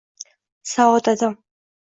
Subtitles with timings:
[0.71, 1.33] Saodatim